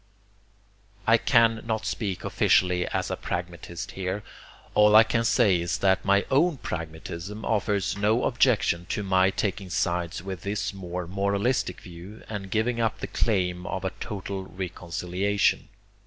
I 1.05 1.19
can 1.19 1.61
not 1.63 1.85
speak 1.85 2.23
officially 2.23 2.87
as 2.87 3.11
a 3.11 3.15
pragmatist 3.15 3.91
here; 3.91 4.23
all 4.73 4.95
I 4.95 5.03
can 5.03 5.23
say 5.23 5.61
is 5.61 5.77
that 5.77 6.03
my 6.03 6.25
own 6.31 6.57
pragmatism 6.57 7.45
offers 7.45 7.95
no 7.95 8.23
objection 8.23 8.87
to 8.89 9.03
my 9.03 9.29
taking 9.29 9.69
sides 9.69 10.23
with 10.23 10.41
this 10.41 10.73
more 10.73 11.05
moralistic 11.05 11.81
view, 11.81 12.23
and 12.27 12.49
giving 12.49 12.81
up 12.81 12.97
the 12.99 13.05
claim 13.05 13.67
of 13.67 13.85
total 13.99 14.45
reconciliation. 14.45 15.67